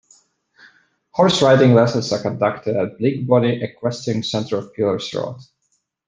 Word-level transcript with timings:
Horse 1.11 1.43
riding 1.43 1.75
lessons 1.75 2.11
are 2.11 2.19
conducted 2.19 2.75
at 2.75 2.97
BlinkBonnie 2.97 3.61
Equestrian 3.61 4.23
Centre 4.23 4.57
on 4.57 4.69
Pillars 4.69 5.13
Road. 5.13 5.37